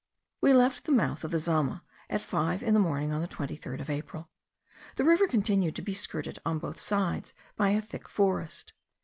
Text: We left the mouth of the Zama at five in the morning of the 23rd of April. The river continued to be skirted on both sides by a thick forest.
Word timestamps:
We 0.41 0.51
left 0.53 0.85
the 0.85 0.91
mouth 0.91 1.23
of 1.23 1.29
the 1.29 1.37
Zama 1.37 1.83
at 2.09 2.21
five 2.21 2.63
in 2.63 2.73
the 2.73 2.79
morning 2.79 3.11
of 3.11 3.21
the 3.21 3.27
23rd 3.27 3.81
of 3.81 3.89
April. 3.91 4.31
The 4.95 5.03
river 5.03 5.27
continued 5.27 5.75
to 5.75 5.83
be 5.83 5.93
skirted 5.93 6.39
on 6.43 6.57
both 6.57 6.79
sides 6.79 7.35
by 7.55 7.69
a 7.69 7.81
thick 7.83 8.09
forest. 8.09 8.73